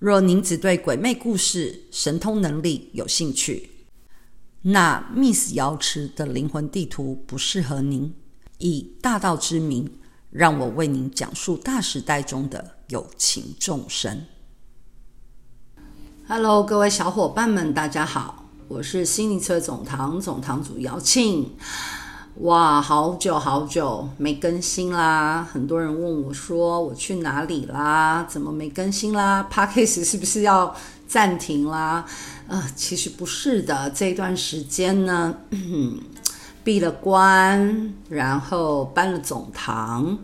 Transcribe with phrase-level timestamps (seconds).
[0.00, 3.68] 若您只对鬼魅故事、神通能力有兴趣，
[4.62, 8.14] 那 Miss 瑶池的灵魂地图不适合您。
[8.56, 9.98] 以大道之名，
[10.30, 14.24] 让我为您讲述大时代中的有情众生。
[16.26, 21.44] Hello，各位小伙伴们，大家好，我是心灵词汇总堂总堂主瑶沁。
[22.36, 25.46] 哇，好久好久没更新啦！
[25.52, 28.24] 很多人问我说：“我去哪里啦？
[28.26, 30.74] 怎么没更新啦？Podcast 是不是要
[31.06, 32.06] 暂停啦？”
[32.48, 35.34] 呃，其实不是的，这段时间呢，
[36.64, 40.16] 闭了关，然后搬了总堂，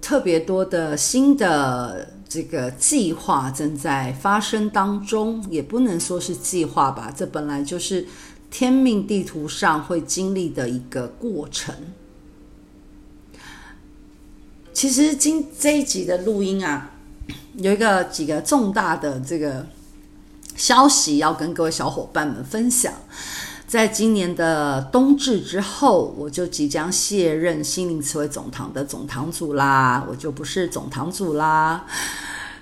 [0.00, 8.06] 特别多的新的这个计划正在发生当中，也不能说是计划吧，这本来就是。
[8.58, 11.74] 天命地图上会经历的一个过程。
[14.72, 16.92] 其实今这一集的录音啊，
[17.56, 19.66] 有一个几个重大的这个
[20.56, 22.94] 消息要跟各位小伙伴们分享。
[23.66, 31.84] 在今年的冬至之后，我就即将卸任心灵词汇总堂的总堂主啦，我就不是总堂主啦。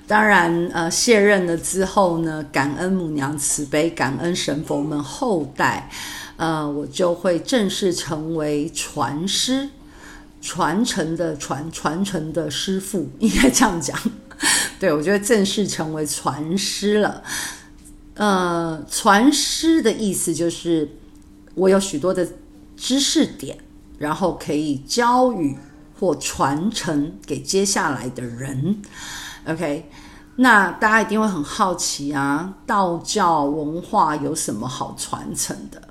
[0.06, 5.88] 当然，呃，卸任了之后呢，感恩母娘慈悲，感恩神佛们厚待，
[6.36, 9.70] 呃，我就会正式成为传师，
[10.42, 13.98] 传承的传，传承的师父，应该这样讲。
[14.78, 17.22] 对，我觉得正式成为传师了。
[18.14, 20.86] 呃，传师的意思就是
[21.54, 22.28] 我有许多的
[22.76, 23.56] 知识点，
[23.96, 25.56] 然后可以教予
[25.98, 28.82] 或传承给接下来的人。
[29.46, 29.90] OK，
[30.36, 35.82] 那大家一定会很好奇啊，道教文化有什么好传承的？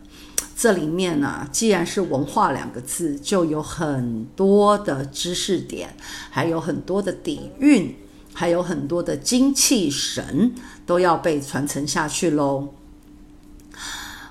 [0.55, 5.95] 这里面呢、啊，既然是文化两个字，就有很多的知识点，
[6.31, 7.95] 还有很多的底蕴，
[8.33, 10.55] 还有很多的精气神
[10.85, 12.69] 都要被传承下去喽。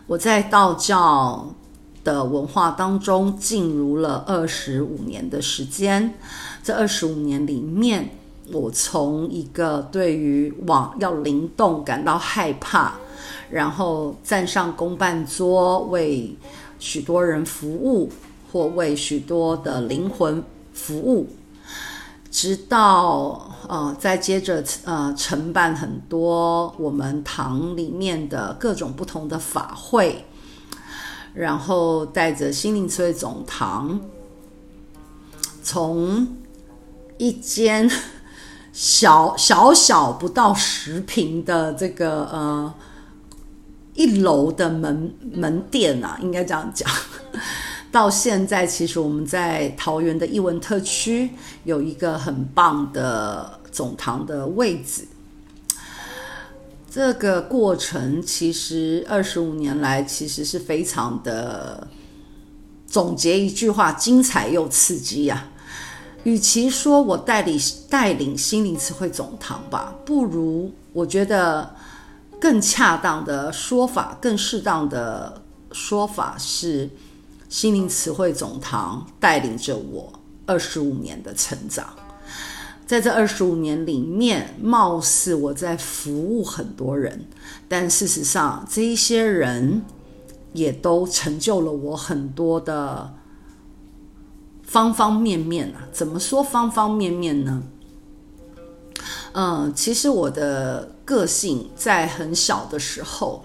[0.09, 1.55] 我在道教
[2.03, 6.15] 的文化当中进入了二十五年的时间，
[6.63, 8.19] 这二十五年里面。
[8.51, 12.95] 我从一个对于网要灵动感到害怕，
[13.49, 16.37] 然后站上公办桌为
[16.81, 18.11] 许多人服务，
[18.51, 20.43] 或为许多的灵魂
[20.75, 21.29] 服务，
[22.33, 30.25] 直到呃再接着呃承办很多我们堂里面的各种不同的法会，
[31.33, 34.01] 然后带着心灵词汇总堂，
[35.63, 36.27] 从
[37.19, 37.89] 一间。
[38.73, 42.75] 小小小不到十平的这个呃
[43.95, 46.91] 一楼的门门店啊，应该这样讲。
[47.93, 51.29] 到现在，其实我们在桃园的艺文特区
[51.65, 55.07] 有一个很棒的总堂的位置。
[56.91, 61.87] 这个过程其实二十五年来，其实是非常的，
[62.87, 65.51] 总结一句话：精彩又刺激呀、
[66.25, 67.59] 与其说我带领
[67.91, 71.75] 带领心灵词汇总堂吧，不如我觉得
[72.41, 76.89] 更恰当的说法，更适当的说法是，
[77.49, 80.13] 心灵词汇总堂带领着我
[80.47, 81.87] 二十五年的成长。
[82.87, 87.27] 在这二十五年里面，貌似我在服务很多人，
[87.69, 89.83] 但事实上，这一些人
[90.53, 93.15] 也都成就了我很多的。
[94.73, 97.63] 方方面面啊，怎么说方方面面呢？
[99.35, 103.45] 嗯，其实我的个性在很小的时候，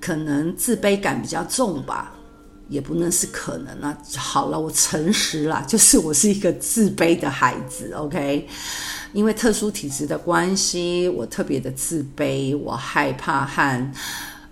[0.00, 2.14] 可能自卑感比较重吧，
[2.68, 3.96] 也不能是可能啊。
[4.16, 8.48] 好了，我诚实啦， 就是我是一个自卑的孩子，OK？
[9.12, 13.92] 因为特殊体质的关系，我特别的自卑，我害怕和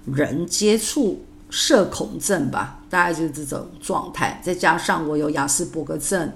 [0.04, 1.24] 人接触。
[1.50, 4.40] 社恐症吧，大概就是这种状态。
[4.42, 6.32] 再加上我有雅斯伯格症。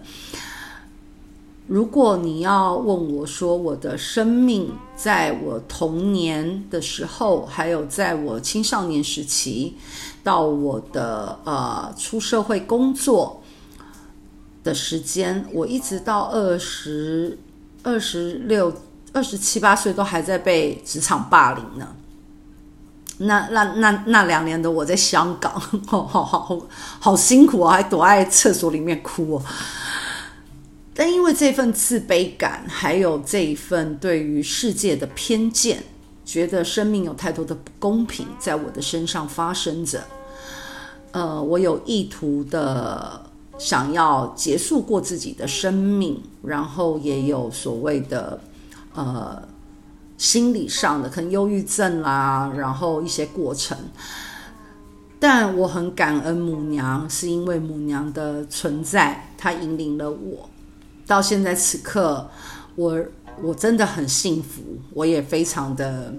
[1.68, 9.76] 如果你要问我说，我的生命在我童年的时候，还有在我青少年时期，
[10.24, 13.42] 到我的呃出社会工作
[14.64, 17.38] 的时间，我一直到二十
[17.84, 18.74] 二十六、
[19.12, 21.94] 二十七八岁都还在被职场霸凌呢。
[23.22, 25.52] 那那那那两年的我在香港，
[25.86, 26.60] 好好好
[27.00, 29.42] 好辛苦啊，还躲在厕所里面哭哦。
[30.94, 35.82] 但因为这份自卑感，还有这一份对于世界的偏见，
[36.24, 40.02] 觉得生命有太多的不公平在我的身上发生着。
[41.12, 43.24] 呃，我有意图的
[43.58, 48.40] 想要结束过自己的生命，然后也有所谓的
[48.94, 49.42] 呃。
[50.22, 53.76] 心理上的可能忧郁症啦，然后一些过程，
[55.18, 60.48] 但我很感恩母娘，是因为母娘的存在，她引领了我
[61.08, 62.30] 到现在此刻，
[62.76, 63.04] 我
[63.42, 64.62] 我真的很幸福，
[64.94, 66.14] 我也非常的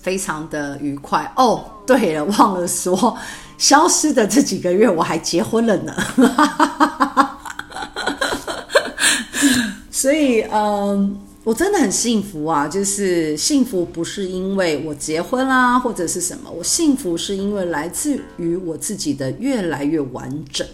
[0.00, 1.30] 非常的愉快。
[1.36, 3.14] 哦，对了，忘了说，
[3.58, 5.94] 消失的这几个月我还结婚了呢，
[9.92, 11.20] 所以嗯。
[11.46, 12.66] 我真的很幸福啊！
[12.66, 20.66] 就是幸福不是因为我结婚啦，或者是什么，我幸福是因为来自于我自己的越来越完整。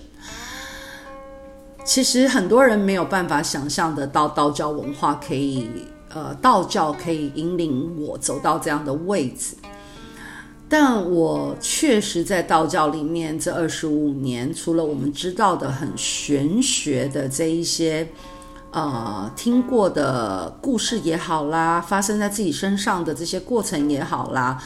[1.84, 5.68] 其实很多人没有办法想象得到道教文化可以，
[6.08, 9.54] 呃，道教可以引领我走到这样的位置。
[10.70, 18.08] 但我确实在道教里面这二十五年，除了我们知道的很玄学的这一些。
[18.72, 24.62] 呃，听过的故事也好啦，发生在自己身上的这些过程也好啦，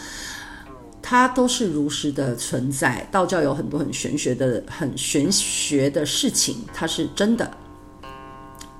[1.02, 3.04] 它都是如实的存在。
[3.10, 7.50] 道教有很多很玄学的、很玄学的事情，它是真的。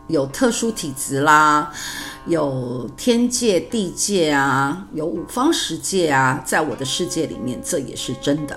[0.06, 1.73] 有特殊体质啦，
[2.26, 8.56] 有天界、地界啊，有五方十界啊，在我的世界里面，这也是真的。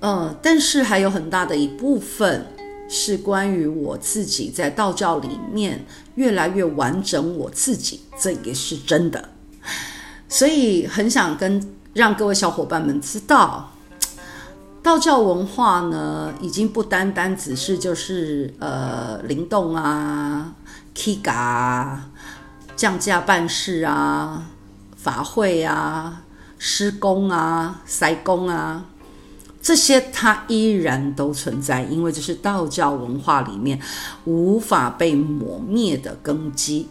[0.00, 2.46] 呃，但是还有很大的一部分。
[2.92, 9.28] 是关于我自己在道教里面越来越完整，我自己这也是真的，
[10.28, 11.64] 所以很想跟
[11.94, 13.70] 让各位小伙伴们知道，
[14.82, 20.52] 道教文化呢，已经不单单只是就是呃灵动啊、
[20.92, 22.10] 起乩啊、
[22.74, 24.50] 降价办事啊、
[24.96, 26.24] 法会啊、
[26.58, 28.84] 施工啊、塞工啊。
[29.62, 33.78] 这些它依然都存在，因为这是道教文化里面
[34.24, 36.88] 无法被磨灭的根基。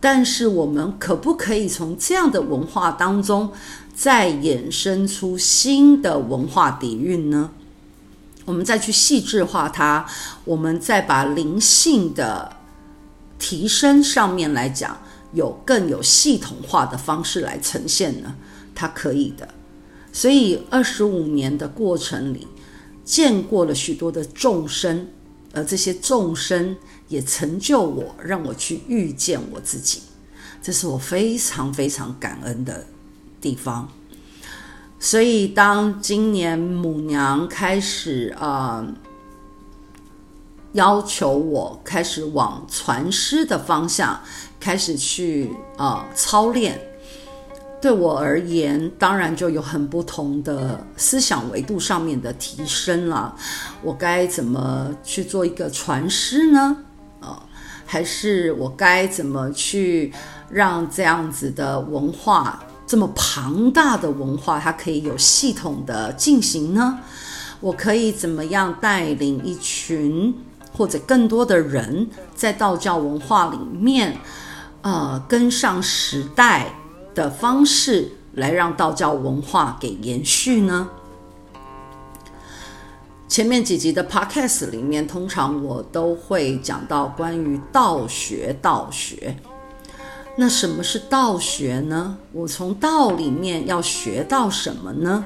[0.00, 3.50] 但是我们可不可以从这样的文化当中
[3.94, 7.50] 再衍生出新的文化底蕴呢？
[8.44, 10.06] 我们再去细致化它，
[10.44, 12.56] 我们再把灵性的
[13.38, 14.96] 提升上面来讲，
[15.32, 18.36] 有更有系统化的方式来呈现呢？
[18.74, 19.48] 它可以的。
[20.16, 22.48] 所以二十五年的过程里，
[23.04, 25.08] 见过了许多的众生，
[25.52, 26.74] 而这些众生
[27.08, 30.00] 也成就我，让我去遇见我自己，
[30.62, 32.86] 这是我非常非常感恩的
[33.42, 33.90] 地方。
[34.98, 38.94] 所以当今年母娘开始啊、呃，
[40.72, 44.18] 要求我开始往传师的方向
[44.58, 46.80] 开始去啊、呃、操练。
[47.86, 53.32] 对我而言，当然就有很不同的思想维度上面的提升了。
[53.80, 56.78] 我该怎么去做一个传师呢？
[57.20, 57.40] 啊，
[57.86, 60.12] 还是我该怎么去
[60.50, 66.98] 让这样子的文化，这么庞大的文化，它可以有系统的进行呢？
[67.60, 70.34] 我可以怎么样带领一群
[70.72, 74.18] 或者更多的人，在道教文化里面，
[74.82, 76.74] 呃，跟上时代？
[77.16, 80.88] 的方式来让道教文化给延续呢？
[83.26, 88.54] 前面几集的 podcast 里面，通常我都会讲到关于道学。
[88.60, 89.38] 道学，
[90.36, 92.18] 那什么是道学呢？
[92.32, 95.24] 我从道里面要学到什么呢？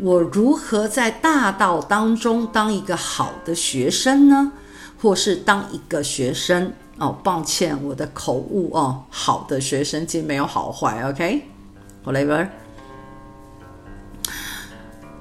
[0.00, 4.52] 我如何在大道当中当一个好的学生呢？
[5.00, 6.72] 或是当一个学生？
[7.02, 9.02] 哦，抱歉，我的口误哦。
[9.10, 12.46] 好的学生，既没有好坏，OK，whatever。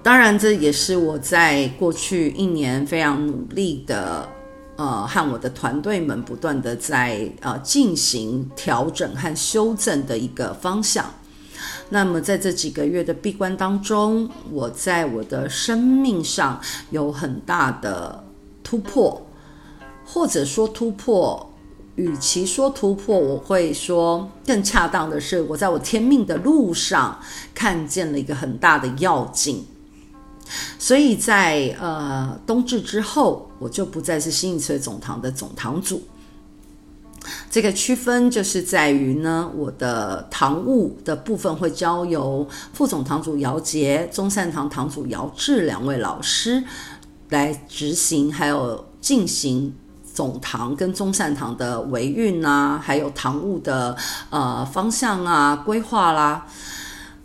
[0.03, 4.29] 当然，这也是我在过去一年非常努力的，
[4.75, 11.03] 呃，和我的团队们不断的在呃进行调整和修正的一个方向。
[11.89, 16.61] 那么，在这几个月的闭关当中，我在我的生命上
[16.91, 18.23] 有很大的
[18.63, 19.19] 突破，
[20.05, 21.47] 或者说突破。
[21.95, 27.19] 与其说突破，我会说更恰当的是，我在我天命的路上
[27.53, 29.65] 看见了一个很大的要紧。
[30.77, 36.01] 所以在呃冬至之后，我就不再是新一岁总堂的总堂主，
[37.49, 46.61] 这个区分就是在于呢，我的堂务的部分会交由副总堂主姚杰、中善堂堂主姚志两位老师
[47.29, 49.73] 来执行，还有进行
[50.13, 53.95] 总堂跟中善堂的维运啊，还有堂务的
[54.29, 56.45] 呃方向啊规划啦。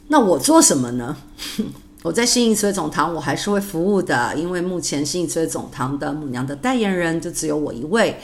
[0.09, 1.17] 那我做什么呢？
[2.03, 8.21] 我在新义慈惠总堂，我还是会服务的，因为目前新义慈惠总堂的母娘的代言人就只有我一位。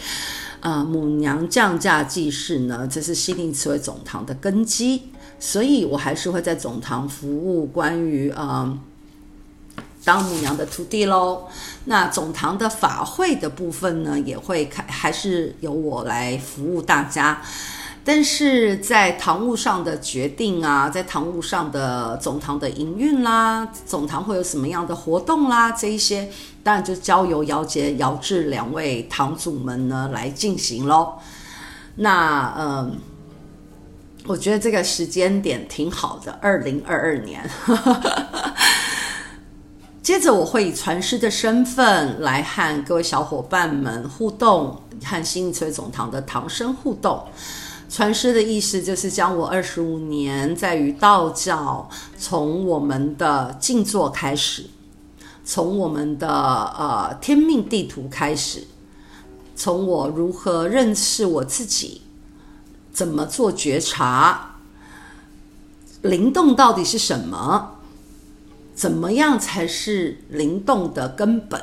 [0.61, 5.03] 啊、母娘降价济世呢，这是信义慈惠总堂的根基，
[5.41, 8.79] 所以我还是会在总堂服务关于呃
[10.05, 11.49] 当母娘的徒弟喽。
[11.87, 17.41] 那总堂的法会的部分呢，也会开，还是由我来服务大家。
[18.05, 26.29] 但是在堂务上的决定啊，在堂务上的总堂的营运啦，总堂会有什么样的活动啦，这一些
[26.65, 31.15] 当然就交由姚杰、姚志两位堂主们呢来进行喽。
[31.95, 32.99] 那嗯，
[34.27, 37.49] 我觉得这个时间点挺好的，二零二二年。
[40.03, 47.23] 接着我会以传师的身份来和各位小伙伴们互动，和信义慈惠总堂的堂生互动。
[47.89, 54.65] 传师的意思就是将我二十五年在于道教，从我们的静坐开始，
[55.45, 58.65] 从我们的呃天命地图开始，
[59.55, 62.03] 从我如何认识我自己，
[62.93, 64.57] 怎么做觉察，
[66.01, 67.72] 灵动到底是什么，
[68.75, 71.61] 怎么样才是灵动的根本？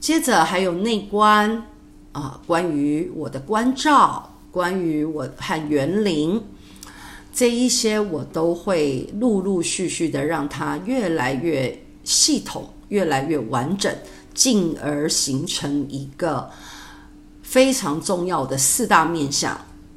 [0.00, 1.64] 接着还有内观
[2.12, 4.34] 啊、关于我的关照。
[4.50, 6.42] 关于我和园灵
[7.32, 13.94] 这一些，我都会陆陆续续的让它越来越系统，越来越完整，
[14.34, 16.50] 进而形成一个
[17.42, 19.56] 非常重要的四大面向：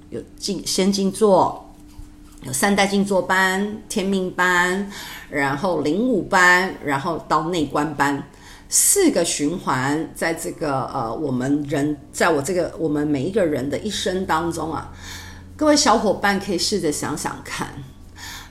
[0.09, 1.70] 有静先静坐，
[2.43, 4.89] 有三代静坐班、天命班，
[5.29, 8.21] 然后灵武班，然后到内观班。
[8.67, 14.91] 四个循环，在这个呃，我们人，在我这个我们每一个人的一生当中啊，
[15.55, 17.67] 各位小伙伴可以试着想想看，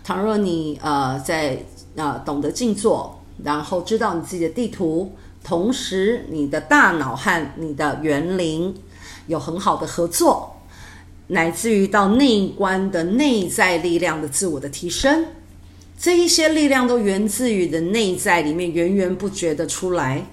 [0.04, 1.64] 倘若你呃在
[1.96, 8.74] 呃懂得静坐，然后知道你自己的地图，同时你的大脑和你的园灵
[9.26, 10.49] 有很好的合作，
[11.30, 15.26] 乃至于到内观的内在力量的自我的提升。
[15.98, 20.26] 这一些力量都源自于的内在里面源源不绝的出来，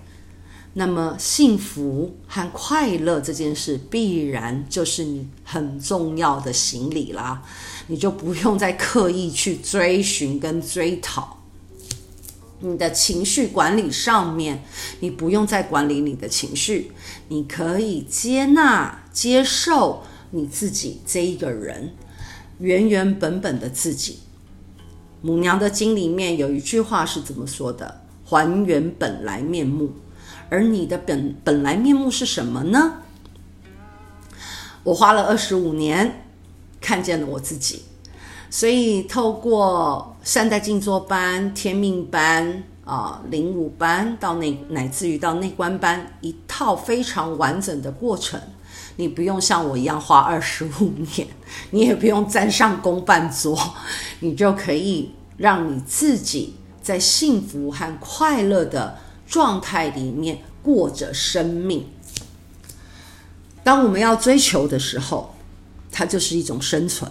[0.74, 7.42] 那么幸福和快乐这件事必然就是你很重要的行李啦，
[7.88, 11.38] 你就不用再刻意去追寻跟追讨。
[12.60, 14.63] 你的情绪管理上面，
[15.01, 16.92] 你不用再管理你的情绪，
[17.27, 21.94] 你可以接纳、接受你自己这一个人，
[22.60, 24.20] 原原本本的自己。
[25.22, 28.02] 母娘的经里面有一句话是怎么说的？
[28.26, 29.92] 还原本来面目。
[30.50, 33.02] 而你的本本来面目是什么呢？
[34.84, 36.24] 我花了二十五年
[36.80, 37.82] 看见了我自己，
[38.50, 48.40] 所以透过三代静坐班、天命班啊、灵武班到内，乃至于到内观班，一套非常完整的过程。
[48.98, 51.27] 你不用像我一样花二十五年，
[51.70, 53.58] 你也不用站上公办桌，
[54.22, 61.88] 你就可以让你自己在幸福和快乐的状态里面过着生命。
[63.63, 65.36] 当我们要追求的时候，
[65.92, 67.10] 它就是一种生存。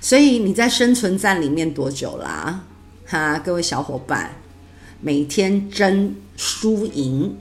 [0.00, 2.64] 所以你在生存战里面多久啦？
[3.04, 4.36] 哈，各位小伙伴，
[5.00, 7.36] 每天争输赢，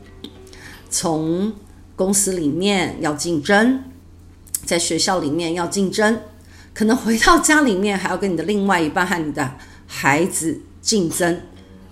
[0.90, 1.54] 从。
[2.00, 3.84] 公司里面要竞争，
[4.64, 6.22] 在学校里面要竞争，
[6.74, 11.42] 可能回到家里面还要跟你的另外一半和你的孩子竞争。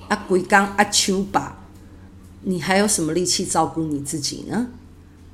[0.07, 1.61] 啊，龟刚阿秋吧，
[2.43, 4.67] 你还有什么力气照顾你自己呢？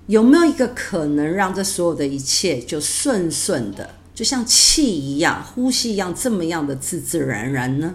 [0.07, 7.93] 有没有一个可能让这所有的一切就顺顺的，就像气一样、呼吸一样，这么样的自自然然呢？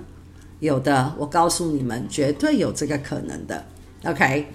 [0.60, 3.64] 有的，我告诉你们，绝对有这个可能的。
[4.04, 4.52] OK。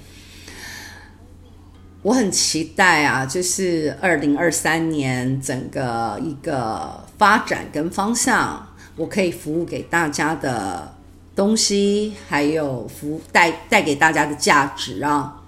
[2.03, 8.67] 我很期待啊，就是二零二三年整个一个发展跟方向，
[8.97, 10.93] 我可以服务给大家的
[11.33, 15.41] 东西，还有服务带带给大家的价值啊。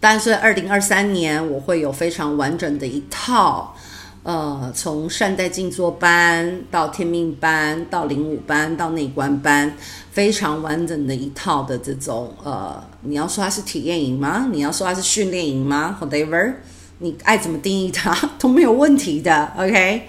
[0.00, 3.76] 但是二零二三年我会有非常完整的一套。
[4.24, 9.76] 呃，从善待静坐班到天命班，到灵武班，到内观班，
[10.12, 14.48] 非常完整的一套的这种呃，你要说它是体验营吗？
[14.52, 16.54] 你要说它是训练营吗？Whatever，
[16.98, 20.02] 你爱怎么定义它都没有问题的， OK？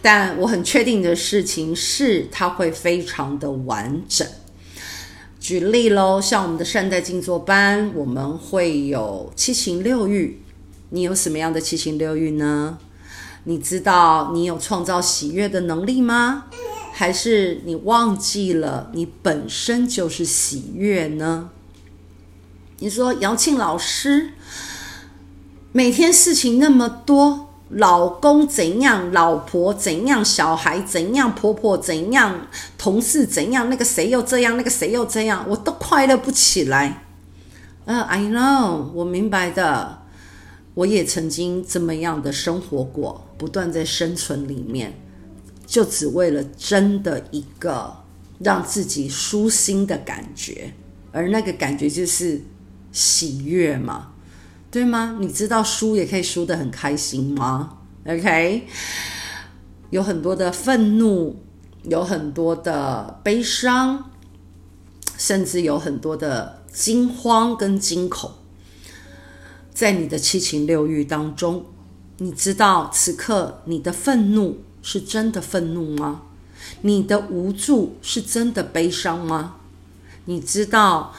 [0.00, 4.24] 但我很确定的事情是，它会非常的完整。
[5.40, 10.40] 举例喽，像我们的善待静坐班，我们会有七情六欲。
[10.90, 12.78] 你有什么样的七情六欲呢？
[13.48, 16.46] 你知道你有创造喜悦的能力吗？
[16.92, 21.50] 还是你忘记了你本身就是喜悦呢？
[22.80, 24.30] 你说姚庆老师，
[25.70, 37.04] 每天事情那么多，老公怎样，老婆怎样，小孩怎样，婆婆怎样，同事怎样，那个谁又这样，那个谁又这样，我都快乐不起来。
[37.84, 39.98] 嗯、，I know，我明白的。
[40.74, 44.98] 我也曾经这么样的生活过，不断在生存里面，
[45.66, 47.94] 就只为了真的一个
[48.38, 50.72] 让自己舒心的感觉，
[51.12, 52.40] 而那个感觉就是
[52.92, 54.12] 喜悦嘛，
[54.70, 55.18] 对吗？
[55.20, 58.66] 你知道输也可以输得很开心吗？OK，
[59.90, 61.36] 有很多的愤怒，
[61.84, 64.10] 有很多的悲伤，
[65.18, 68.30] 甚至有很多的惊慌跟惊恐。
[69.72, 71.66] 在你的七情六欲当中，
[72.18, 76.22] 你知道此刻你的愤怒是真的愤怒吗？
[76.80, 79.56] 你的无助是真的悲伤吗？
[80.24, 81.14] 你知道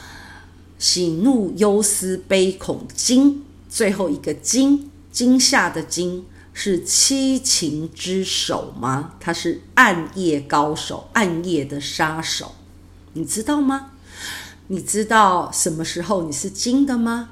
[0.78, 9.14] 喜怒忧思悲恐惊，最后一个惊，惊吓的惊是七情之首吗？
[9.20, 12.54] 他是暗夜高手，暗夜的杀手，
[13.12, 13.92] 你知道吗？
[14.66, 17.30] 你知道什么时候你是惊的吗？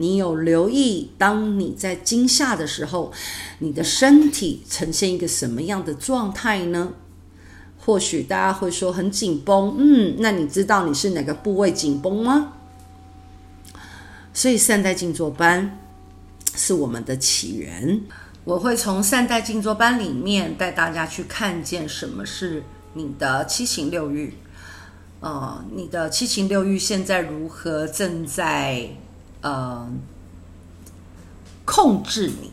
[0.00, 3.12] 你有留意，当你在惊吓的时候，
[3.58, 6.92] 你的身体呈现一个什么样的状态呢？
[7.78, 12.52] 或许大家会说很紧绷，嗯，那你知道你是哪个部位紧绷吗？
[14.32, 15.80] 所以善待静坐班
[16.54, 18.00] 是我们的起源。
[18.44, 22.62] 我会从善待静坐班里面带大家去看见什么是
[22.94, 24.34] 你的七情六欲，
[25.18, 28.90] 呃，你的七情六欲现在如何正在。
[29.48, 29.88] 呃，
[31.64, 32.52] 控制你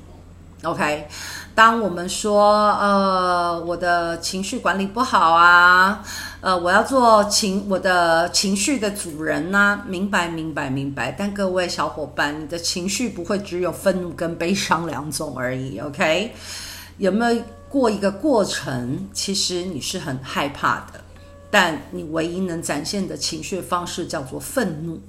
[0.64, 1.08] ，OK。
[1.54, 6.04] 当我们说呃，我的情绪管理不好啊，
[6.42, 11.12] 呃，我要做情我的情绪的主人呐、明白明白明白。
[11.12, 16.34] 但各位小伙伴，你的情绪不会只有愤怒跟悲伤两种而已，OK？
[16.98, 19.08] 有没有过一个过程？
[19.14, 21.02] 其实你是很害怕的，
[21.50, 25.00] 但你唯一能展现的情绪方式叫做愤怒。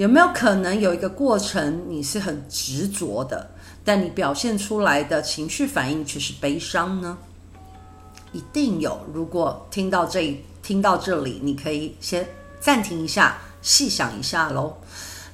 [0.00, 3.50] 有没有可能有一个过程，你是很执着的，
[3.84, 7.18] 但你表现出来的情绪反应却是悲伤呢？
[8.32, 8.98] 一定有。
[9.12, 12.26] 如果听到这听到这里，你可以先
[12.58, 14.78] 暂停一下，细想一下喽，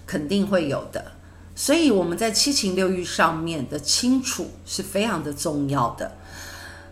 [0.05, 1.13] 肯定会有的。
[1.55, 6.11] 所以我们在七情六欲上面的清楚是非常的重要的。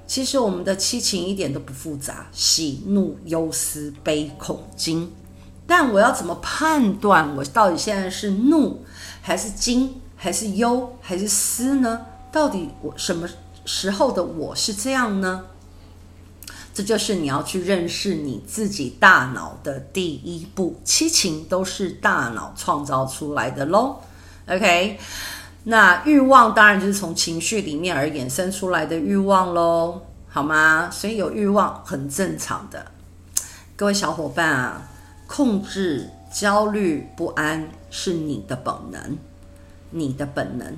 [0.07, 5.11] 其实我们的七情一点都不复杂，喜怒忧思悲恐惊。
[5.67, 8.85] 但我要怎么判断我到底现在是怒，
[9.23, 12.07] 还是惊，还是忧，还是思呢？
[12.31, 13.29] 到底我什么
[13.65, 15.45] 时候的我是这样呢？
[16.75, 20.81] 这就是你要去认识你自己大脑的第一步。
[20.85, 24.01] 七情都是大脑创造出来的喽。
[24.49, 24.99] OK，
[25.63, 30.91] 那欲望当然就是从情绪里面而衍生出来的欲望喽，好吗？
[30.91, 32.87] 所以有欲望很正常的，
[33.77, 34.91] 各位小伙伴啊。
[35.37, 39.19] 控制焦虑不安是你的本能，
[39.91, 40.77] 你的本能。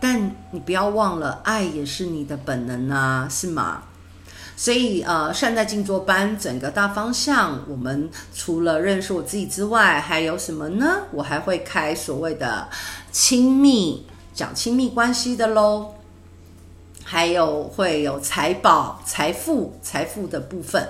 [0.00, 3.82] 但你不要忘了，爱也是你的本能啊，是吗？
[4.56, 11.02] 所以，呃，善待静坐班整个大方向，我们除了认识我自己之外，还有什么呢？
[11.12, 12.66] 我还会开所谓的
[13.12, 15.96] 亲密，讲亲密关系的喽，
[17.04, 20.88] 还有会有财宝、财富、财富的部分。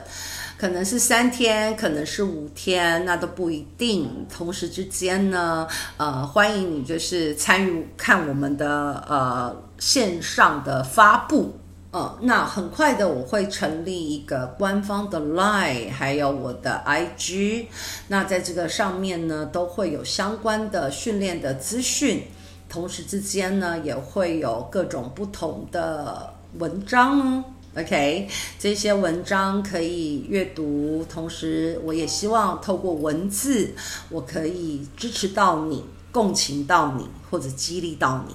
[0.61, 4.27] 可能是三天，可能是五天，那都不一定。
[4.31, 11.55] 同时之间呢，呃，欢迎你就是参与看我们的呃线上的发布，
[11.92, 17.64] 呃，那很快的我会成立一个官方的 Line，还有我的 IG，
[18.09, 22.25] 那在这个上面呢都会有相关的训练的资讯，
[22.68, 27.44] 同时之间呢也会有各种不同的文章哦。
[27.76, 28.28] OK，
[28.59, 33.72] 这些文章可以阅读，同时我也希望透过文字，
[34.09, 38.35] 我可以支持到你，共情到你，或者激励到你，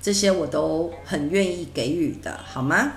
[0.00, 2.92] 这些我都很愿意给予的，好吗？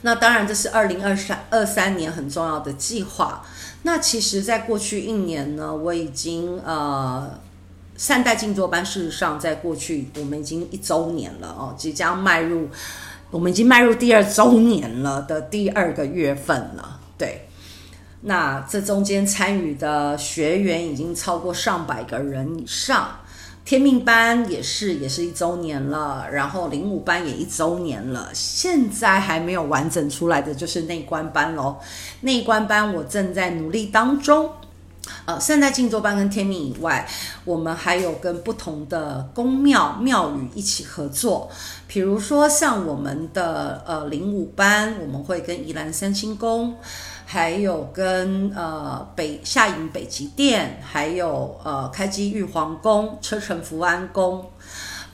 [0.00, 3.46] 那当然，这是二零二三二三年很重要的计划。
[3.84, 7.38] 那其实，在过去一年呢，我已经呃
[7.96, 12.68] 善待静坐班事实上在过去我们已经一周年了哦，即将迈入，
[13.32, 17.00] 我们已经迈入第二周年了的第二个月份了。
[17.16, 17.48] 对，
[18.20, 23.16] 那这中间参与的学员已经超过上百个人以上。
[23.64, 28.28] 天命班也是，也是一周年了，然后灵武班也一周年了。
[28.34, 31.78] 现在还没有完整出来的就是内观班喽。
[32.20, 34.50] 内观班我正在努力当中。
[35.24, 37.08] 呃，善代静坐班跟天命以外，
[37.44, 41.50] 我们还有跟不同的宫庙庙宇一起合作。
[41.86, 46.76] 比如说像我们的呃灵武班，我们会跟宜兰三清宫。
[47.24, 54.44] 还有跟呃北下营北极殿，还有呃开基玉皇宫、车城福安宫、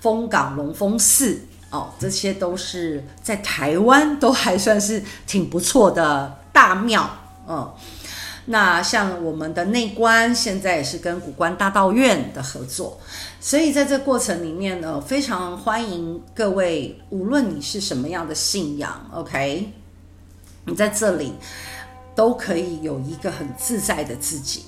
[0.01, 7.09] 丰港龙峰寺哦，这些都是在台湾都还算是挺不错的大庙。
[7.47, 7.73] 嗯，
[8.49, 12.99] 那像我们的内观，现在也是跟古关大道院的合作，
[13.41, 19.73] 所以在这过程里面呢，非常欢迎各位，无论你是什么样的信仰，OK，
[20.65, 21.33] 你在这里。
[22.15, 24.65] 都可以有一个很自在的自己，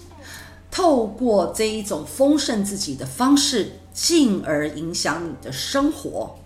[0.70, 6.38] 透过这一种丰盛自己的方式，进而影响你的生活。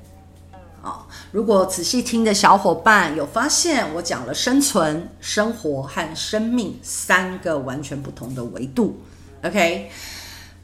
[0.85, 9.01] 啊，如果仔细听的小伙伴有发现，我讲了生存、生活和生命三个完全不同的维度。
[9.43, 9.91] OK，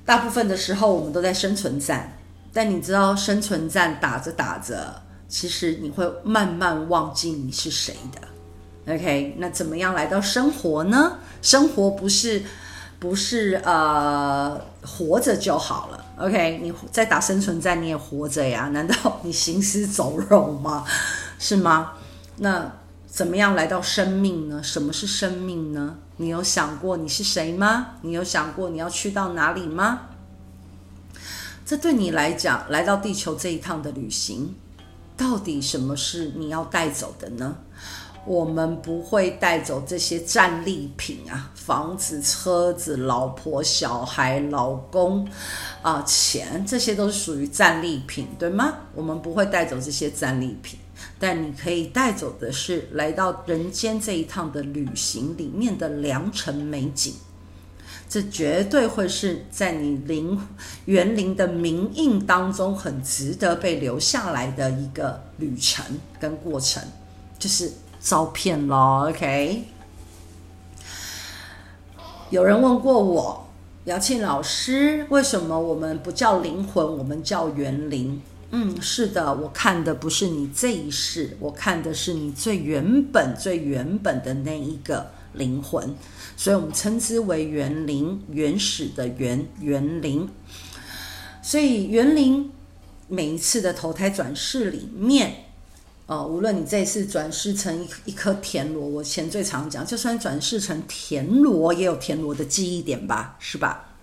[0.04, 2.12] 大部分的时候我们都在生存战，
[2.52, 8.94] 但你知道生存战打着打着，其实你会慢慢忘记你是谁的。
[8.94, 11.18] OK，那怎么样来到生活呢？
[11.40, 12.42] 生活不是
[12.98, 16.04] 不是呃活着就好了。
[16.20, 18.68] OK，你在打生存战，你也活着呀？
[18.74, 20.84] 难道你行尸走肉吗？
[21.38, 21.94] 是吗？
[22.36, 22.70] 那
[23.06, 24.62] 怎么样来到生命呢？
[24.62, 25.96] 什么是生命呢？
[26.18, 27.92] 你有想过你是谁吗？
[28.02, 30.08] 你有想过你要去到哪里吗？
[31.64, 34.54] 这对你来讲，来到地球这一趟的旅行，
[35.16, 37.56] 到底什么是你要带走的呢？
[38.26, 45.26] 我们不会带走这些战利品啊，房子、车子、老婆、小孩、老公，
[45.80, 48.74] 啊、钱，这些都是属于战利品，对吗？
[48.94, 50.78] 我们不会带走这些战利品，
[51.18, 57.14] 但你可以带走的是来到人间这一趟的旅行里面的良辰美景，
[58.06, 60.38] 这绝对会是在你灵
[60.84, 65.82] 园林的名印当中很值得被留下来的一个旅程
[66.20, 66.82] 跟过程，
[67.38, 67.72] 就是。
[68.00, 69.64] 照片咯，OK。
[72.30, 73.48] 有人问过我，
[73.84, 78.22] 姚庆老师，为什么我们不叫灵魂，我们叫园灵？
[78.52, 85.94] 嗯，是的，我看的不是你这一世，我看的是你最原本、最原本的那一个灵魂，
[86.36, 90.28] 所以我们称之为园灵，原始的园，园灵。
[91.42, 92.50] 所以园灵
[93.08, 95.49] 每一次的投胎转世里面。
[96.10, 103.94] 哦，无论你这次转世成一一颗田螺，我前最常讲，就算转世成田螺，也有田螺的记忆点吧，是吧？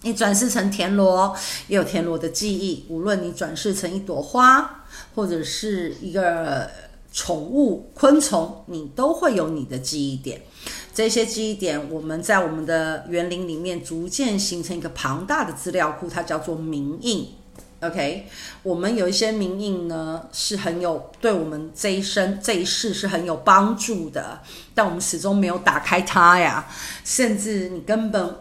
[0.00, 1.36] 你转世成田螺，
[1.68, 2.86] 也有田螺的记忆。
[2.88, 6.70] 无论你转世成一朵花，或者是一个
[7.12, 10.40] 宠物、昆虫，你都会有你的记忆点。
[10.94, 17.28] 这些记忆点，我们在我们的园林里面逐渐形成一个庞大的资料库，它叫做铭印。
[17.82, 18.28] OK，
[18.62, 24.40] 我们有一些铭印呢，是很有对我们这一生这一世是很有帮助的，
[24.72, 26.64] 但我们始终没有打开它呀。
[27.04, 28.36] 甚至你根本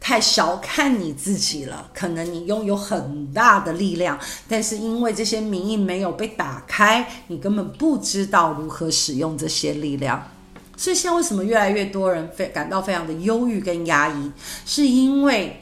[0.00, 10.26] 太小看你自己了，可能你拥有很大的力量，但是因为这些铭印没有被打开，你根本不知道如何使用这些力量。
[10.74, 14.32] 所以现在为什么越来越多人非感到非常的忧郁跟压抑，
[14.64, 15.60] 是因为。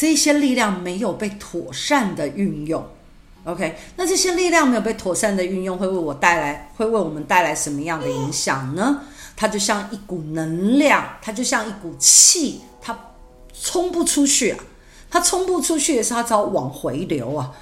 [0.00, 2.82] 这些力量没有被妥善的运用
[3.44, 3.76] ，OK？
[3.96, 9.02] 那这些力量没有被妥善的运用，会为我带来，会为我们带来什么样的影响呢？
[9.36, 12.98] 它就像一股能量，它就像一股气，它
[13.52, 14.64] 冲不出去啊！
[15.10, 17.52] 它冲不出去的时候，它只好往回流啊！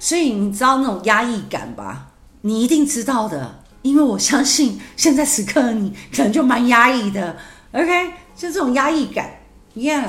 [0.00, 2.08] 所以你知道那种压抑感吧？
[2.40, 7.36] 你一定知道的，因为我相信现在此刻你可能就蛮压抑的
[7.70, 8.08] ，OK？
[8.36, 9.38] 就这种压抑感
[9.76, 10.08] ，Yeah。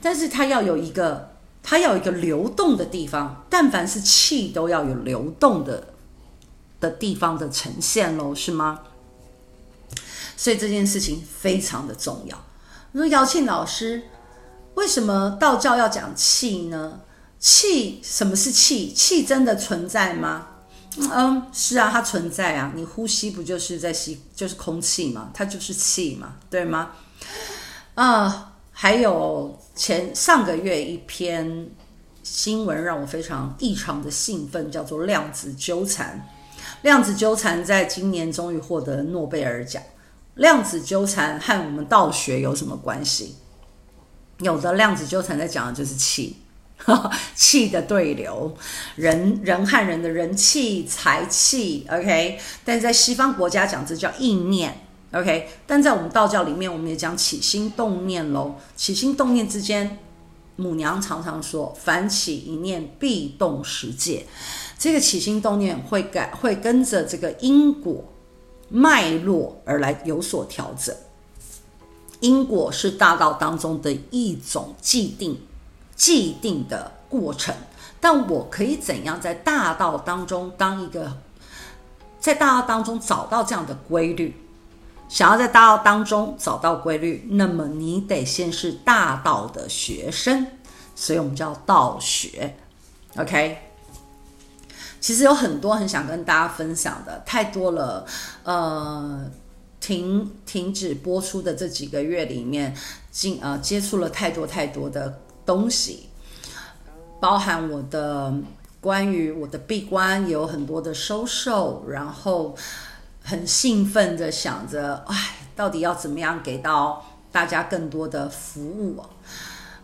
[0.00, 1.30] 但是它要有一个，
[1.62, 3.44] 它要有一个流动的地方。
[3.50, 5.88] 但凡是气，都要有流动的
[6.78, 8.80] 的地方的呈现喽，是吗？
[10.36, 12.44] 所以这件事情非常的重要。
[12.92, 14.02] 你说姚庆老师，
[14.74, 17.00] 为什么道教要讲气呢？
[17.38, 18.92] 气，什么是气？
[18.92, 20.48] 气真的存在吗？
[20.98, 22.72] 嗯，是啊，它存在啊。
[22.74, 26.92] 你呼吸不就是在吸，就是空气嘛，它就是气嘛，对吗？
[27.94, 28.52] 啊。
[28.78, 31.68] 还有前上个月一篇
[32.22, 36.26] 新闻让我非常异常的兴奋，叫做“量子纠缠”。
[36.82, 39.82] 量子纠缠在今年终于获得诺贝尔奖。
[40.34, 43.36] 量子纠缠和我们道学有什么关系？
[44.40, 46.38] 有的量子纠缠在讲的就是气。
[47.34, 48.54] 气的对流，
[48.96, 52.38] 人人和人的人气、财气，OK。
[52.64, 55.48] 但在西方国家讲这叫意念，OK。
[55.66, 58.54] 但在我们道教里面，我们也讲起心动念喽。
[58.76, 59.98] 起心动念之间，
[60.56, 64.26] 母娘常常说：“凡起一念，必动十界。”
[64.78, 68.04] 这个起心动念会改，会跟着这个因果
[68.68, 70.94] 脉络而来有所调整。
[72.20, 75.40] 因果是大道当中的一种既定。
[75.94, 77.54] 既定的过程，
[78.02, 81.16] 但我可以怎样在大道当中当一个，
[82.20, 84.34] 在大道当中找到这样的规律？
[85.08, 90.46] 想要在大道当中找到规律，那么你得先是大道的学生，
[90.94, 92.56] 所以我们叫道学。
[93.16, 93.58] OK，
[95.00, 98.06] 其实有很多很想跟大家分享的，太多了。
[98.44, 99.30] 呃，
[99.80, 102.76] 停停止播出的这几个月里面，
[103.10, 105.20] 进呃接触了太多太多的。
[105.46, 106.08] 东西
[107.20, 108.34] 包含我的
[108.80, 112.52] 关于我的闭关也有很多的收受，然后
[113.28, 119.04] 很兴奋的想着，哎，到底要怎么样给到大家更多的服务？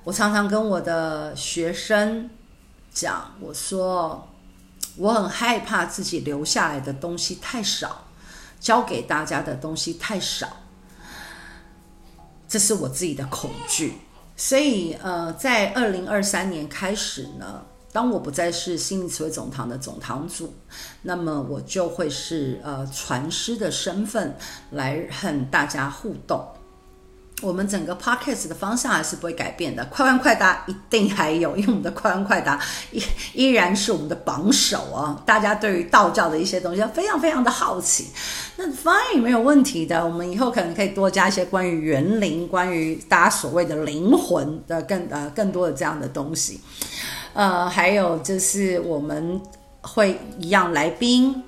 [0.04, 2.30] 我常常跟我的学生
[2.94, 4.28] 讲，我说
[4.96, 8.04] 我很害怕自己留下来的东西太少，
[8.60, 10.46] 教给大家的东西太少，
[12.48, 13.94] 这是我自己的恐惧。
[14.36, 20.54] 所以，呃，在二零二三年开始呢，当我不再是心灵词汇总堂的总堂主，
[21.02, 24.34] 那么我就会是呃传师的身份
[24.70, 26.42] 来和大家互动。
[27.42, 32.56] 我们整个 podcast 的方向还是不会改变的，快问快答一定还有，因为我们的快问快答
[32.92, 33.02] 依
[33.34, 35.20] 依然是我们的榜首啊！
[35.26, 38.10] 大家对于道教的一些东西非常非常的好奇，
[38.56, 46.60] 那 fine 没有问题的，我们以后可能可以多加一些关于元灵、关于大家所谓的灵魂的更呃更多的这样的东西，
[47.34, 49.40] 呃，还有就是我们
[49.80, 51.42] 会一样来宾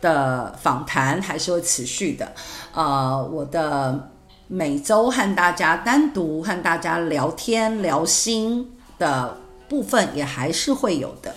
[0.00, 2.32] 的访谈还是会持续的，
[2.74, 4.10] 呃，我的。
[4.50, 9.36] 每周和大家单独和大家聊天聊心的
[9.68, 11.34] 部分也还是会有的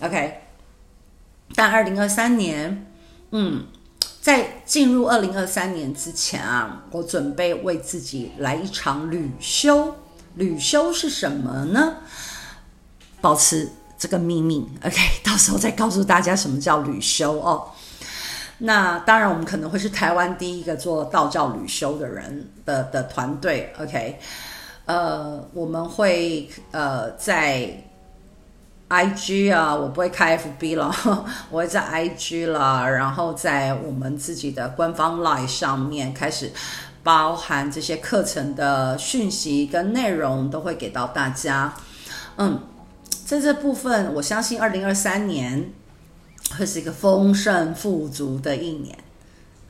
[0.00, 0.40] ，OK。
[1.54, 2.86] 但二零二三年，
[3.32, 3.66] 嗯，
[4.22, 9.96] 在进入二零二三年之前啊，我准备为自己来一场旅修。
[10.36, 11.96] 旅修是什么呢？
[13.20, 14.96] 保持这个秘密，OK。
[15.24, 17.70] 到时候再告诉大家什么叫旅修哦。
[18.58, 24.18] 那当然，我们可能会是台湾第一个做道教旅修的人的的团队，OK？
[24.86, 27.84] 呃，我们会呃在
[28.88, 30.92] IG 啊，我不会开 FB 了，
[31.50, 36.50] 我会在 IG 了，然后在我们自己的官方 LINE 上面开始
[37.02, 41.72] 包含这些课程的讯息跟内容，都会给到大家。
[42.38, 42.60] 嗯，
[43.28, 45.70] 在这部分，我相信二零二三年。
[46.56, 48.96] 会是一个丰盛富足的一年，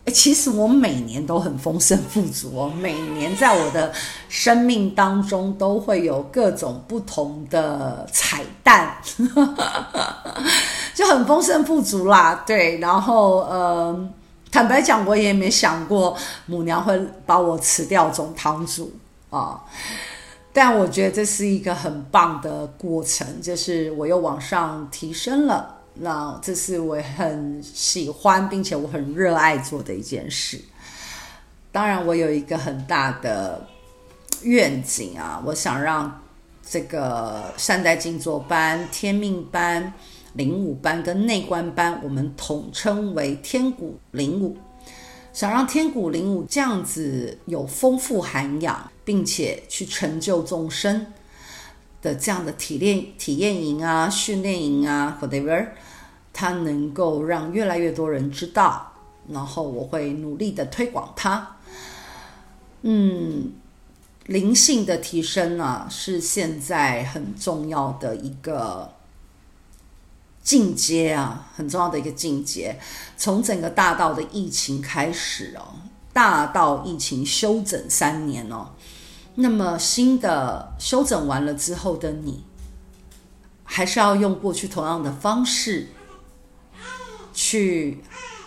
[0.05, 3.93] 诶，其实我每年都很丰盛富足哦，每年在我的
[4.29, 8.97] 生命当中都会有各种不同的彩蛋，
[10.95, 12.45] 就很丰盛富足啦。
[12.47, 14.09] 对，然后呃，
[14.53, 16.17] 坦白讲，我也没想过
[16.47, 18.93] 母娘会把我辞掉总堂主
[19.31, 19.61] 啊，
[20.59, 25.77] 但我觉得这是一个很棒的过程，就是我又往上提升了。
[25.95, 30.61] 那这是我很喜欢，并且我很热爱做的一件事。
[31.71, 33.69] 当然，我有一个很大的
[34.43, 36.21] 愿景啊，我想让
[36.69, 39.93] 这个善待静坐班、天命班、
[40.33, 44.57] 灵武班跟内观班，我们统称为天谷灵武。
[45.33, 51.07] 想让天谷灵武这样子有丰富涵养，并且去成就众生
[52.03, 55.69] 的这样的体验体验营啊、训练营啊，whatever。
[56.35, 58.93] 它能够让越来越多人知道，
[59.29, 61.57] 然后我会努力的推广它。
[62.83, 63.53] 嗯，
[64.27, 68.93] 灵性的提升啊，是现在很重要的一个
[70.43, 72.79] 进阶啊，很重要的一个进阶。
[73.17, 75.75] 从整个大道的疫情开始哦，
[76.13, 78.69] 大道疫情休整三年哦，
[79.41, 82.43] 那么新的修整完了之后的你，
[83.63, 85.89] 还是要用过去同样的方式。
[87.33, 88.03] 去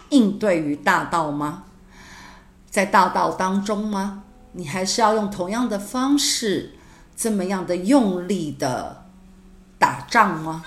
[0.09, 1.63] 应对于大道吗？
[2.69, 4.23] 在大道当中吗？
[4.51, 6.73] 你还是要用同样的方式，
[7.15, 9.05] 这么样的用力的
[9.79, 10.65] 打仗吗？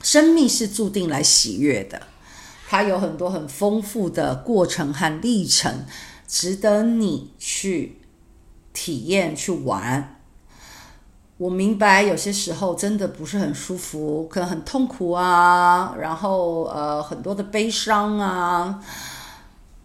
[0.00, 2.02] 生命是注定来喜悦的，
[2.68, 5.84] 它有很多很丰富的过程和历程，
[6.28, 7.97] 值得你去
[8.78, 10.14] 体验、去玩。
[11.36, 18.80] 我明白，有些时候真的不是很舒服，可能很痛苦啊，然后呃，很多的悲伤啊。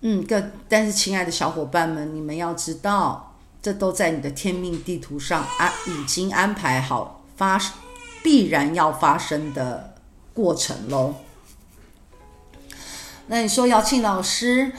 [0.02, 7.60] 嗯，个但是，亲爱的小伙伴们，你们要知道，这都在你的天命地图上啊，已经安排好发
[8.22, 9.96] 必然要发生的
[10.36, 11.16] 过程喽。
[13.26, 14.72] 那你说，姚庆老师，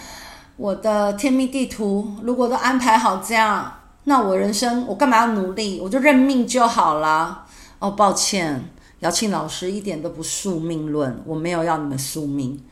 [0.56, 5.80] 我的天命地图如果都安排好这样，那我人生我干嘛要努力？
[5.80, 7.46] 我就认命就好了。
[7.78, 12.62] 哦，抱歉，姚庆老师一点都不宿命论，我没有要你们宿命，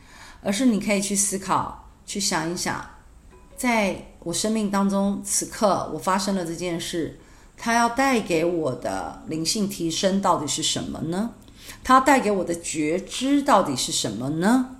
[0.41, 1.89] 而是你可以去思考。
[2.05, 2.85] 去想一想，
[3.55, 7.17] 在我生命当中，此刻我发生了这件事，
[7.57, 11.31] 它要带给我的灵性提升到底是什么呢？
[11.81, 14.75] 它带给我的觉知到底是什么呢？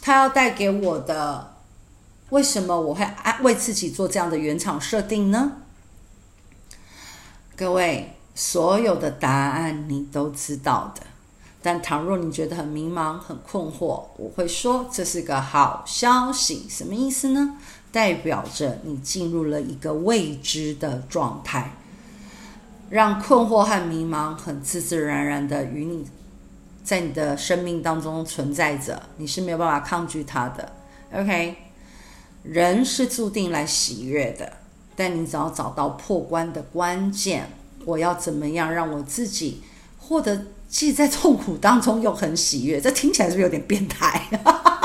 [0.00, 1.54] 它要带给我的，
[2.30, 5.52] 为什么我会安为自己做这样的原厂设定呢？
[7.56, 11.00] 各位，所有的答案你都知道的。
[11.62, 16.66] 但倘若你觉得很迷茫、很困惑，我会说这是个好消息。
[16.68, 17.56] 什么意思呢？
[17.90, 21.72] 代表着你进入了一个未知的状态，
[22.90, 26.06] 让困惑和迷茫很自自然然的与你
[26.84, 30.72] 在你的生命当中存在着，你是没有办法抗拒它的。
[31.14, 31.56] OK，
[32.42, 34.52] 人是注定来喜悦的，
[34.96, 37.48] 但你只要找到破关的关键，
[37.84, 39.62] 我要怎么样让我自己
[39.98, 40.46] 获得？
[40.68, 44.20] 既在痛苦当中又很喜悦，这听起来是不是有点变态？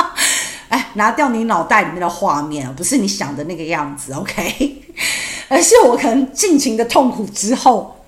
[0.69, 4.83] 哎，拿掉你脑袋里面的画面，不是你想的那个样子，OK？
[5.49, 8.00] 而是我可能尽情的痛苦之后，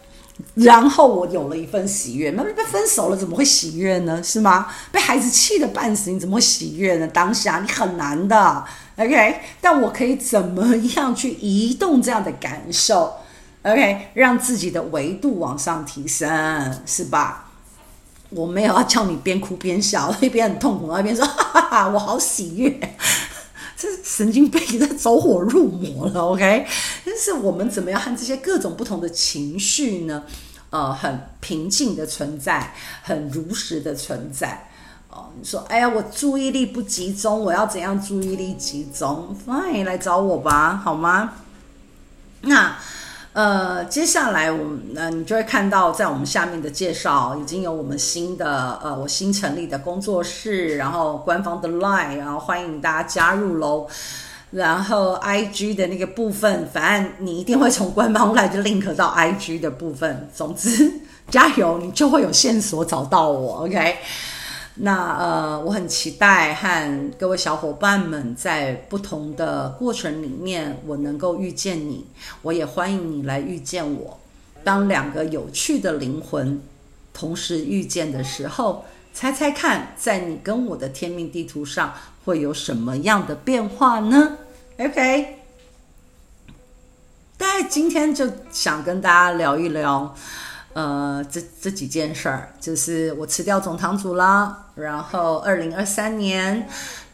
[0.56, 2.30] 然后我有了一份喜悦。
[2.32, 4.22] 那被分手了，怎么会喜悦呢？
[4.24, 4.68] 是吗？
[4.92, 7.08] 被孩子气得半死，你怎么会喜悦呢？
[7.08, 8.64] 当下你很难的
[8.98, 9.40] ，OK？
[9.60, 13.14] 但我可以怎么样去移动这样的感受
[13.64, 14.10] ？OK？
[14.14, 17.50] 让自己的维度往上提升，是吧？
[18.30, 22.80] 我没有要叫你边哭边笑，一边很痛苦，一边说哈哈哈，我好喜悦，
[23.84, 26.66] 这是神经病在走火入魔了，OK？
[27.06, 30.24] 但是我们怎么样和这些各种不同的情绪呢？
[30.70, 34.70] 呃，很平静的存在，很如实的存在。
[35.10, 41.34] 哦，你说，哎呀，我注意力不集中，我要怎样注意力集中？Fine，来找我吧，好吗？
[42.40, 42.78] 那。
[43.34, 53.88] 呃，接下来我们呃，你就会看到在我们下面的介绍，已经有我们新的呃，我新成立的工作室，然后官方的 Line，然后欢迎大家加入喽。
[54.52, 60.30] 然后 IG 的那个部分，反正你一定会从官方 lie 就 link 到 IG 的部分。
[60.32, 60.94] 总之，
[61.32, 63.98] 加油，你就会有线索找到我，OK。
[64.76, 72.08] 那呃，我很期待和各位小伙伴们在不同的过程里面，我能够遇见你。
[72.42, 74.20] 我也欢迎你来遇见我。
[74.64, 76.60] 当两个有趣的灵魂
[77.14, 78.84] 同时遇见的时候，
[79.14, 81.94] 猜猜看，在你跟我的天命地图上
[82.26, 84.38] 会有什么样的变化呢
[84.80, 85.36] ？OK，
[87.38, 90.16] 大概今天就想跟大家聊一聊。
[90.74, 96.68] 呃，这这几件事儿，就是我辞掉总堂主啦，然后二零二三年，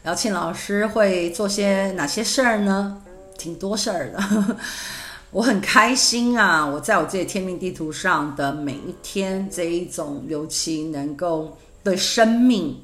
[0.04, 3.02] 姚庆老师会做些哪些事儿呢？
[3.36, 4.56] 挺多事儿的，
[5.30, 6.66] 我很开心啊！
[6.66, 12.82] 我在我自己天命地图上的每一天，这一种尤其能够对生命、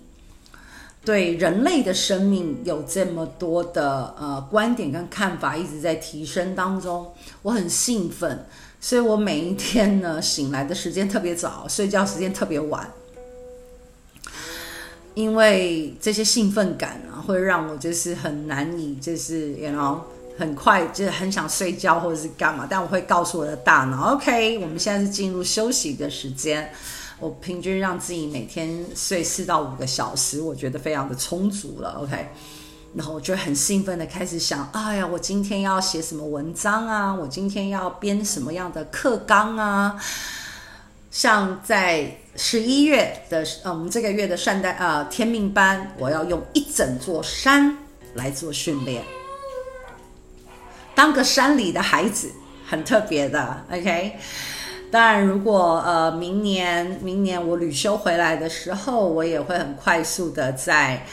[1.04, 7.12] 对人类的生命有这么多的呃观点跟看法，一直在提升当中，
[7.42, 8.46] 我很兴奋。
[8.80, 12.88] 所以我每一天呢，醒来的时间特别早，睡觉时间特别晚，
[15.14, 20.05] 因为这些兴奋感啊，会让我就是很难以，就是然后
[20.38, 26.70] 很快就是很想睡觉或者是干嘛，但我会告诉我的大脑，OK，我们现在是进入休息的时间，
[27.18, 32.28] 我平均让自己每天睡四到五个小时，我觉得非常的充足了，OK。
[32.97, 37.14] 然后我就很兴奋的开始想，哎呀，我今天要写什么文章啊？
[37.14, 40.03] 我今天要编什么样的课纲啊？
[41.11, 47.76] 像在十一月的，呃，我们这个月的善待呃天命班，我要用一整座山
[48.14, 49.03] 来做训练，
[50.94, 52.32] 当个山里的孩子，
[52.66, 54.16] 很特别的，OK。
[54.90, 61.05] 当然，如果呃明年明年我旅修回来的时候，我也会很快速的在。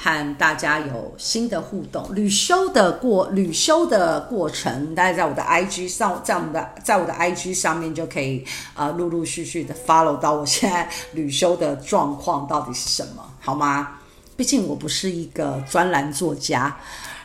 [0.00, 2.14] 和大家有新的互动。
[2.14, 8.44] 旅修的过旅修的过程，大家在我的 IG 上，在我们的在我的 IG 上面就可以
[8.74, 13.98] 呃陆陆续续的 follow 到我现在旅修的状况到底是什么， 好吗？
[14.36, 16.76] 毕竟我不是一个专栏作家。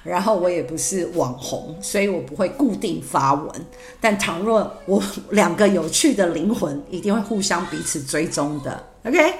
[0.03, 3.65] 然后我也不是网红，所以我不会固定发文。
[4.01, 8.85] 但倘若我两个有趣的灵魂，一定会互相彼此追踪的。
[9.05, 9.33] OK，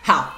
[0.00, 0.32] 好，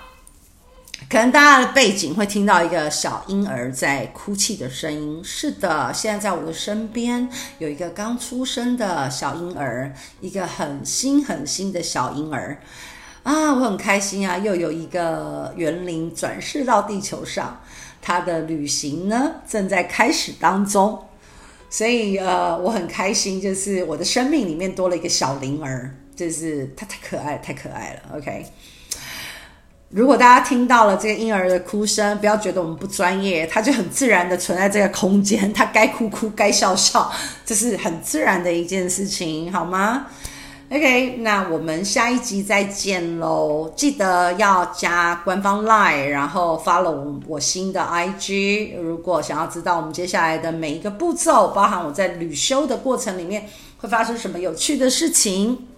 [1.09, 5.21] 可能大家的背景会听到一个小婴儿在哭泣的声音。
[5.23, 7.29] 是的，现在在我的身边
[7.59, 12.59] 有一个刚出生的小婴儿，一个很新很新的小婴儿
[13.23, 17.61] 啊，我很开心啊，又有一个元灵转世到地球上。
[18.07, 21.03] 他的旅行呢，正在开始当中，
[21.71, 28.19] 所以呃，我很开心，就是我的生命里面多了一个小灵儿，就是他太可爱，太可爱了。
[28.19, 28.45] OK，
[29.95, 37.09] 如果大家听到了这个婴儿的哭声，不要觉得我们不专业，他就很自然的存在这个空间，他该哭哭，该笑笑，
[37.47, 40.07] 这是很自然的一件事情，好吗
[40.69, 43.73] ？OK，那我们下一集再见喽！
[43.77, 48.77] 记得要加官方 LINE，然后 follow 我新的 IG。
[48.81, 55.69] 如果想要知道我们接下来的每一个步骤，包含我在旅修的过程里面会发生什么有趣的事情，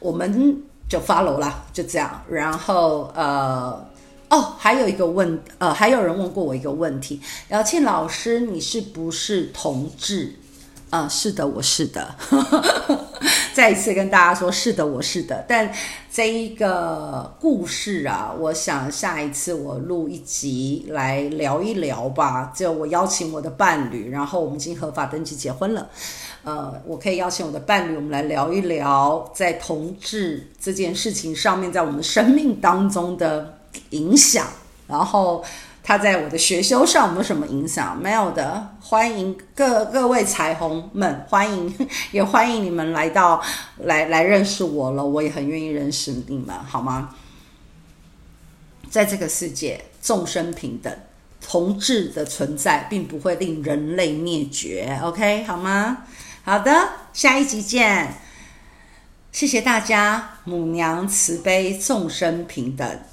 [0.00, 0.62] 我们
[0.92, 2.22] 就 follow 啦，就这样。
[2.28, 3.82] 然后呃，
[4.28, 7.18] 哦，还有一个问，呃，还有人问过我一个问题：
[7.48, 10.34] 瑶沁老师，你是不是同志？
[10.90, 12.14] 啊、呃，是的，我是的。
[13.54, 15.42] 再一次跟大家说，是的，我是的。
[15.48, 15.72] 但
[16.12, 22.52] 这一个故事啊，我想下一次我录一集来聊一聊吧。
[22.54, 25.88] 就我邀请我的伴侣，然后我们已经合法登记结婚了。
[26.44, 33.58] 呃，我可以邀请我的伴侣，我们来聊一聊在同志这件事情上面，在我们生命当中的
[33.90, 34.46] 影响，
[34.86, 35.44] 然后。
[35.84, 38.00] 他在我的学修上有没有什么影响？
[38.00, 38.68] 没有的。
[38.80, 41.74] 欢迎各各位彩虹们，欢迎
[42.12, 43.42] 也欢迎你们来到
[43.78, 47.16] 来来认识我了，我也很愿意认识你们，好吗？
[48.88, 50.96] 在这个世界，众生平等，
[51.40, 56.04] 同志的存在并不会令人类灭绝，OK，好吗？
[56.44, 58.14] 好的，下一集见。
[59.30, 63.11] 谢谢大家，母娘慈悲，众生平等。